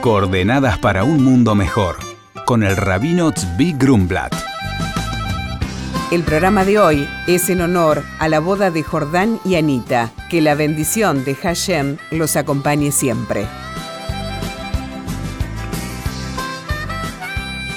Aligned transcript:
Coordenadas 0.00 0.78
para 0.78 1.02
un 1.02 1.24
mundo 1.24 1.56
mejor, 1.56 1.96
con 2.46 2.62
el 2.62 2.76
rabino 2.76 3.32
Tzvi 3.32 3.72
Grumblat. 3.72 4.32
El 6.12 6.22
programa 6.22 6.64
de 6.64 6.78
hoy 6.78 7.08
es 7.26 7.50
en 7.50 7.60
honor 7.62 8.04
a 8.20 8.28
la 8.28 8.38
boda 8.38 8.70
de 8.70 8.84
Jordán 8.84 9.40
y 9.44 9.56
Anita. 9.56 10.12
Que 10.30 10.40
la 10.40 10.54
bendición 10.54 11.24
de 11.24 11.34
Hashem 11.34 11.96
los 12.12 12.36
acompañe 12.36 12.92
siempre. 12.92 13.48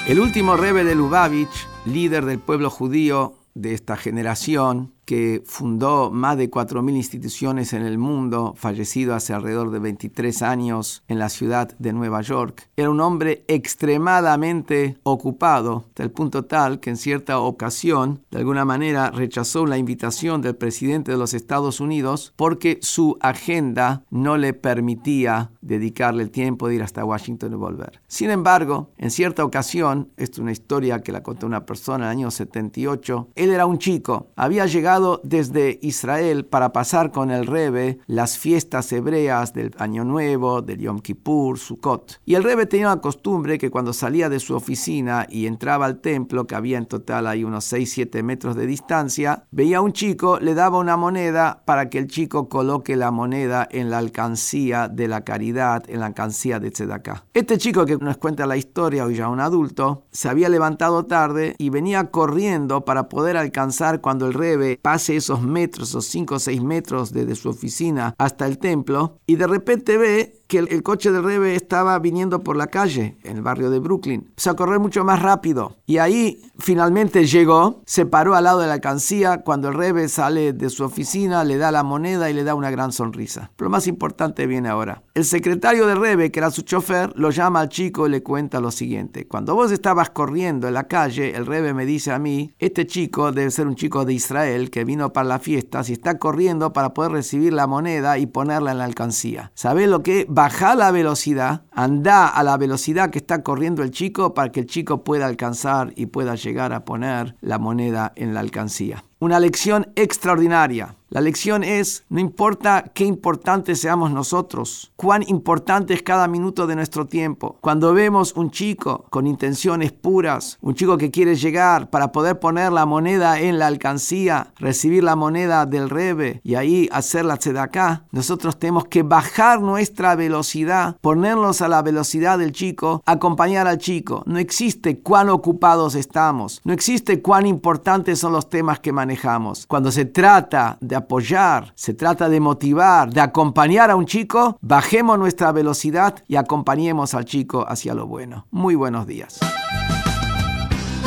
El 0.06 0.20
último 0.20 0.56
rebe 0.56 0.84
de 0.84 0.94
Lubavitch, 0.94 1.66
líder 1.86 2.24
del 2.24 2.38
pueblo 2.38 2.70
judío 2.70 3.34
de 3.54 3.74
esta 3.74 3.96
generación, 3.96 4.91
que 5.04 5.42
fundó 5.44 6.10
más 6.10 6.36
de 6.36 6.50
4.000 6.50 6.96
instituciones 6.96 7.72
en 7.72 7.82
el 7.82 7.98
mundo, 7.98 8.54
fallecido 8.56 9.14
hace 9.14 9.32
alrededor 9.32 9.70
de 9.70 9.78
23 9.78 10.42
años 10.42 11.02
en 11.08 11.18
la 11.18 11.28
ciudad 11.28 11.76
de 11.78 11.92
Nueva 11.92 12.22
York. 12.22 12.68
Era 12.76 12.90
un 12.90 13.00
hombre 13.00 13.44
extremadamente 13.48 14.98
ocupado, 15.02 15.84
hasta 15.88 16.02
el 16.02 16.10
punto 16.10 16.44
tal 16.44 16.80
que 16.80 16.90
en 16.90 16.96
cierta 16.96 17.38
ocasión, 17.40 18.22
de 18.30 18.38
alguna 18.38 18.64
manera, 18.64 19.10
rechazó 19.10 19.66
la 19.66 19.78
invitación 19.78 20.40
del 20.40 20.56
presidente 20.56 21.12
de 21.12 21.18
los 21.18 21.34
Estados 21.34 21.80
Unidos 21.80 22.32
porque 22.36 22.78
su 22.82 23.16
agenda 23.20 24.04
no 24.10 24.36
le 24.36 24.52
permitía 24.52 25.50
dedicarle 25.60 26.22
el 26.22 26.30
tiempo 26.30 26.68
de 26.68 26.76
ir 26.76 26.82
hasta 26.82 27.04
Washington 27.04 27.52
y 27.52 27.56
volver. 27.56 28.00
Sin 28.06 28.30
embargo, 28.30 28.90
en 28.98 29.10
cierta 29.10 29.44
ocasión, 29.44 30.10
esto 30.16 30.36
es 30.36 30.38
una 30.40 30.52
historia 30.52 31.00
que 31.00 31.12
la 31.12 31.22
contó 31.22 31.46
una 31.46 31.66
persona 31.66 31.96
en 31.96 32.02
el 32.02 32.08
año 32.18 32.30
78, 32.30 33.28
él 33.34 33.50
era 33.50 33.66
un 33.66 33.78
chico, 33.78 34.28
había 34.36 34.66
llegado 34.66 34.91
desde 35.22 35.78
Israel 35.80 36.44
para 36.44 36.72
pasar 36.72 37.12
con 37.12 37.30
el 37.30 37.46
Rebe 37.46 38.00
las 38.06 38.36
fiestas 38.36 38.92
hebreas 38.92 39.54
del 39.54 39.74
Año 39.78 40.04
Nuevo, 40.04 40.60
del 40.60 40.80
Yom 40.80 41.00
Kippur, 41.00 41.58
Sukkot. 41.58 42.20
Y 42.26 42.34
el 42.34 42.44
Rebe 42.44 42.66
tenía 42.66 42.88
la 42.88 43.00
costumbre 43.00 43.56
que 43.56 43.70
cuando 43.70 43.94
salía 43.94 44.28
de 44.28 44.38
su 44.38 44.54
oficina 44.54 45.26
y 45.30 45.46
entraba 45.46 45.86
al 45.86 46.00
templo, 46.00 46.46
que 46.46 46.54
había 46.54 46.76
en 46.76 46.84
total 46.84 47.26
ahí 47.26 47.42
unos 47.42 47.72
6-7 47.72 48.22
metros 48.22 48.54
de 48.54 48.66
distancia, 48.66 49.44
veía 49.50 49.78
a 49.78 49.80
un 49.80 49.94
chico, 49.94 50.38
le 50.38 50.52
daba 50.52 50.78
una 50.78 50.98
moneda 50.98 51.62
para 51.64 51.88
que 51.88 51.96
el 51.96 52.08
chico 52.08 52.50
coloque 52.50 52.94
la 52.94 53.10
moneda 53.10 53.66
en 53.70 53.88
la 53.88 53.96
alcancía 53.96 54.88
de 54.88 55.08
la 55.08 55.24
caridad, 55.24 55.84
en 55.88 56.00
la 56.00 56.06
alcancía 56.06 56.60
de 56.60 56.70
Tzedakah. 56.70 57.24
Este 57.32 57.56
chico 57.56 57.86
que 57.86 57.96
nos 57.96 58.18
cuenta 58.18 58.44
la 58.44 58.58
historia, 58.58 59.06
hoy 59.06 59.14
ya 59.14 59.30
un 59.30 59.40
adulto, 59.40 60.04
se 60.10 60.28
había 60.28 60.50
levantado 60.50 61.06
tarde 61.06 61.54
y 61.56 61.70
venía 61.70 62.10
corriendo 62.10 62.84
para 62.84 63.08
poder 63.08 63.38
alcanzar 63.38 64.02
cuando 64.02 64.26
el 64.26 64.34
Rebe 64.34 64.78
pase 64.82 65.16
esos 65.16 65.40
metros, 65.40 65.90
esos 65.90 66.06
5 66.06 66.34
o 66.34 66.38
6 66.38 66.62
metros 66.62 67.12
desde 67.12 67.36
su 67.36 67.48
oficina 67.48 68.14
hasta 68.18 68.46
el 68.46 68.58
templo, 68.58 69.18
y 69.26 69.36
de 69.36 69.46
repente 69.46 69.96
ve 69.96 70.41
que 70.52 70.58
el, 70.58 70.82
coche 70.82 71.10
de 71.10 71.22
Rebe 71.22 71.56
estaba 71.56 71.98
viniendo 71.98 72.40
por 72.44 72.56
la 72.56 72.66
calle, 72.66 73.16
en 73.22 73.38
el 73.38 73.42
barrio 73.42 73.70
de 73.70 73.78
Brooklyn. 73.78 74.26
Empezó 74.28 74.50
a 74.50 74.56
correr 74.56 74.80
mucho 74.80 75.02
más 75.02 75.22
rápido. 75.22 75.78
Y 75.86 75.96
ahí 75.96 76.42
finalmente 76.58 77.24
llegó, 77.24 77.80
se 77.86 78.04
paró 78.04 78.34
al 78.34 78.44
lado 78.44 78.60
de 78.60 78.66
la 78.66 78.74
alcancía. 78.74 79.38
Cuando 79.44 79.68
el 79.68 79.74
Rebe 79.74 80.10
sale 80.10 80.52
de 80.52 80.68
su 80.68 80.84
oficina, 80.84 81.42
le 81.44 81.56
da 81.56 81.70
la 81.70 81.82
moneda 81.82 82.28
y 82.28 82.34
le 82.34 82.44
da 82.44 82.54
una 82.54 82.70
gran 82.70 82.92
sonrisa. 82.92 83.50
Pero 83.56 83.68
lo 83.68 83.72
más 83.72 83.86
importante 83.86 84.46
viene 84.46 84.68
ahora. 84.68 85.02
El 85.14 85.24
secretario 85.24 85.86
de 85.86 85.94
Rebe, 85.94 86.30
que 86.30 86.40
era 86.40 86.50
su 86.50 86.60
chofer, 86.60 87.14
lo 87.16 87.30
llama 87.30 87.60
al 87.60 87.70
chico 87.70 88.06
y 88.06 88.10
le 88.10 88.22
cuenta 88.22 88.60
lo 88.60 88.70
siguiente. 88.70 89.26
Cuando 89.26 89.54
vos 89.54 89.72
estabas 89.72 90.10
corriendo 90.10 90.68
en 90.68 90.74
la 90.74 90.84
calle, 90.84 91.34
el 91.34 91.46
Rebe 91.46 91.72
me 91.72 91.86
dice 91.86 92.12
a 92.12 92.18
mí, 92.18 92.52
este 92.58 92.86
chico 92.86 93.32
debe 93.32 93.50
ser 93.50 93.66
un 93.66 93.74
chico 93.74 94.04
de 94.04 94.12
Israel 94.12 94.70
que 94.70 94.84
vino 94.84 95.14
para 95.14 95.28
la 95.28 95.38
fiesta, 95.38 95.80
y 95.88 95.92
está 95.92 96.18
corriendo 96.18 96.74
para 96.74 96.92
poder 96.92 97.12
recibir 97.12 97.54
la 97.54 97.66
moneda 97.66 98.18
y 98.18 98.26
ponerla 98.26 98.72
en 98.72 98.78
la 98.78 98.84
alcancía. 98.84 99.50
¿Sabés 99.54 99.88
lo 99.88 100.02
que 100.02 100.26
baja 100.42 100.74
la 100.74 100.90
velocidad, 100.90 101.62
anda 101.70 102.26
a 102.26 102.42
la 102.42 102.56
velocidad 102.56 103.10
que 103.10 103.18
está 103.18 103.44
corriendo 103.44 103.84
el 103.84 103.92
chico 103.92 104.34
para 104.34 104.50
que 104.50 104.58
el 104.58 104.66
chico 104.66 105.04
pueda 105.04 105.26
alcanzar 105.26 105.92
y 105.94 106.06
pueda 106.06 106.34
llegar 106.34 106.72
a 106.72 106.84
poner 106.84 107.36
la 107.40 107.60
moneda 107.60 108.12
en 108.16 108.34
la 108.34 108.40
alcancía. 108.40 109.04
Una 109.20 109.38
lección 109.38 109.92
extraordinaria. 109.94 110.96
La 111.12 111.20
lección 111.20 111.62
es, 111.62 112.06
no 112.08 112.20
importa 112.20 112.90
qué 112.94 113.04
importantes 113.04 113.78
seamos 113.78 114.12
nosotros, 114.12 114.92
cuán 114.96 115.22
importante 115.28 115.92
es 115.92 116.02
cada 116.02 116.26
minuto 116.26 116.66
de 116.66 116.74
nuestro 116.74 117.06
tiempo. 117.06 117.58
Cuando 117.60 117.92
vemos 117.92 118.32
un 118.34 118.50
chico 118.50 119.04
con 119.10 119.26
intenciones 119.26 119.92
puras, 119.92 120.56
un 120.62 120.74
chico 120.74 120.96
que 120.96 121.10
quiere 121.10 121.36
llegar 121.36 121.90
para 121.90 122.12
poder 122.12 122.40
poner 122.40 122.72
la 122.72 122.86
moneda 122.86 123.38
en 123.38 123.58
la 123.58 123.66
alcancía, 123.66 124.54
recibir 124.56 125.04
la 125.04 125.14
moneda 125.14 125.66
del 125.66 125.90
rebe 125.90 126.40
y 126.44 126.54
ahí 126.54 126.88
hacer 126.90 127.26
la 127.26 127.38
acá, 127.60 128.04
nosotros 128.10 128.58
tenemos 128.58 128.86
que 128.86 129.02
bajar 129.02 129.60
nuestra 129.60 130.14
velocidad, 130.14 130.96
ponernos 131.02 131.60
a 131.60 131.68
la 131.68 131.82
velocidad 131.82 132.38
del 132.38 132.52
chico, 132.52 133.02
acompañar 133.04 133.66
al 133.66 133.76
chico. 133.76 134.22
No 134.24 134.38
existe 134.38 135.00
cuán 135.00 135.28
ocupados 135.28 135.94
estamos, 135.94 136.62
no 136.64 136.72
existe 136.72 137.20
cuán 137.20 137.44
importantes 137.44 138.18
son 138.18 138.32
los 138.32 138.48
temas 138.48 138.80
que 138.80 138.92
manejamos. 138.92 139.66
Cuando 139.66 139.92
se 139.92 140.06
trata 140.06 140.78
de 140.80 141.01
apoyar, 141.02 141.72
se 141.74 141.94
trata 141.94 142.28
de 142.28 142.40
motivar, 142.40 143.12
de 143.12 143.20
acompañar 143.20 143.90
a 143.90 143.96
un 143.96 144.06
chico, 144.06 144.56
bajemos 144.60 145.18
nuestra 145.18 145.52
velocidad 145.52 146.14
y 146.26 146.36
acompañemos 146.36 147.14
al 147.14 147.24
chico 147.24 147.64
hacia 147.68 147.94
lo 147.94 148.06
bueno. 148.06 148.46
Muy 148.50 148.74
buenos 148.74 149.06
días. 149.06 149.38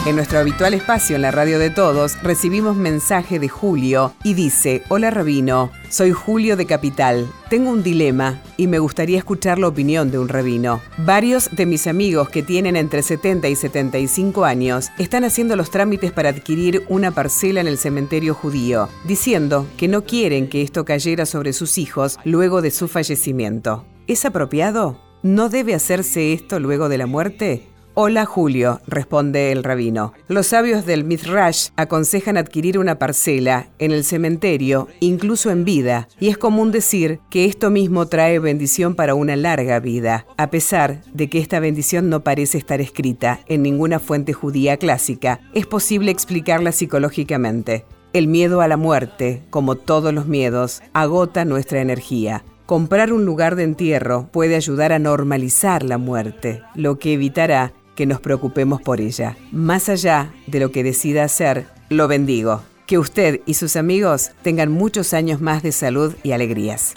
En 0.05 0.15
nuestro 0.15 0.37
habitual 0.37 0.75
espacio 0.75 1.15
en 1.15 1.23
la 1.23 1.31
radio 1.31 1.57
de 1.57 1.71
todos 1.71 2.21
recibimos 2.21 2.75
mensaje 2.75 3.39
de 3.39 3.49
Julio 3.49 4.13
y 4.23 4.35
dice, 4.35 4.83
hola 4.87 5.09
rabino, 5.09 5.71
soy 5.89 6.11
Julio 6.11 6.55
de 6.55 6.67
Capital, 6.67 7.27
tengo 7.49 7.71
un 7.71 7.81
dilema 7.81 8.39
y 8.55 8.67
me 8.67 8.77
gustaría 8.77 9.17
escuchar 9.17 9.57
la 9.57 9.67
opinión 9.67 10.11
de 10.11 10.19
un 10.19 10.27
rabino. 10.27 10.79
Varios 10.99 11.49
de 11.55 11.65
mis 11.65 11.87
amigos 11.87 12.29
que 12.29 12.43
tienen 12.43 12.75
entre 12.75 13.01
70 13.01 13.47
y 13.47 13.55
75 13.55 14.45
años 14.45 14.91
están 14.99 15.23
haciendo 15.23 15.55
los 15.55 15.71
trámites 15.71 16.11
para 16.11 16.29
adquirir 16.29 16.83
una 16.87 17.09
parcela 17.09 17.61
en 17.61 17.67
el 17.67 17.79
cementerio 17.79 18.35
judío, 18.35 18.89
diciendo 19.05 19.65
que 19.75 19.87
no 19.87 20.03
quieren 20.03 20.49
que 20.49 20.61
esto 20.61 20.85
cayera 20.85 21.25
sobre 21.25 21.51
sus 21.51 21.79
hijos 21.79 22.19
luego 22.23 22.61
de 22.61 22.69
su 22.69 22.87
fallecimiento. 22.87 23.87
¿Es 24.05 24.23
apropiado? 24.23 24.99
¿No 25.23 25.49
debe 25.49 25.73
hacerse 25.73 26.31
esto 26.31 26.59
luego 26.59 26.89
de 26.89 26.99
la 26.99 27.07
muerte? 27.07 27.74
Hola 27.97 28.25
Julio, 28.25 28.81
responde 28.87 29.53
el 29.53 29.63
rabino. 29.63 30.11
Los 30.27 30.47
sabios 30.47 30.85
del 30.85 31.05
Midrash 31.05 31.69
aconsejan 31.77 32.35
adquirir 32.35 32.77
una 32.77 32.99
parcela 32.99 33.69
en 33.79 33.91
el 33.91 34.03
cementerio, 34.03 34.89
incluso 34.99 35.49
en 35.49 35.63
vida, 35.63 36.09
y 36.19 36.27
es 36.27 36.37
común 36.37 36.73
decir 36.73 37.21
que 37.29 37.45
esto 37.45 37.69
mismo 37.69 38.07
trae 38.07 38.39
bendición 38.39 38.95
para 38.95 39.15
una 39.15 39.37
larga 39.37 39.79
vida, 39.79 40.25
a 40.35 40.49
pesar 40.49 41.05
de 41.13 41.29
que 41.29 41.39
esta 41.39 41.61
bendición 41.61 42.09
no 42.09 42.21
parece 42.21 42.57
estar 42.57 42.81
escrita 42.81 43.39
en 43.47 43.61
ninguna 43.61 43.99
fuente 43.99 44.33
judía 44.33 44.75
clásica, 44.75 45.39
es 45.53 45.65
posible 45.65 46.11
explicarla 46.11 46.73
psicológicamente. 46.73 47.85
El 48.11 48.27
miedo 48.27 48.59
a 48.59 48.67
la 48.67 48.75
muerte, 48.75 49.43
como 49.49 49.75
todos 49.75 50.13
los 50.13 50.27
miedos, 50.27 50.83
agota 50.91 51.45
nuestra 51.45 51.79
energía. 51.79 52.43
Comprar 52.65 53.13
un 53.13 53.23
lugar 53.23 53.55
de 53.55 53.63
entierro 53.63 54.27
puede 54.33 54.57
ayudar 54.57 54.91
a 54.91 54.99
normalizar 54.99 55.83
la 55.83 55.97
muerte, 55.97 56.61
lo 56.73 56.99
que 56.99 57.13
evitará 57.13 57.71
que 57.95 58.05
nos 58.05 58.19
preocupemos 58.19 58.81
por 58.81 59.01
ella. 59.01 59.37
Más 59.51 59.89
allá 59.89 60.33
de 60.47 60.59
lo 60.59 60.71
que 60.71 60.83
decida 60.83 61.23
hacer, 61.23 61.67
lo 61.89 62.07
bendigo. 62.07 62.61
Que 62.85 62.99
usted 62.99 63.41
y 63.45 63.55
sus 63.55 63.75
amigos 63.75 64.31
tengan 64.43 64.71
muchos 64.71 65.13
años 65.13 65.41
más 65.41 65.63
de 65.63 65.71
salud 65.71 66.13
y 66.21 66.33
alegrías. 66.33 66.93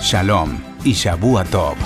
Shalom 0.00 0.58
y 0.82 0.94
Shabu 0.94 1.44
Tov. 1.44 1.76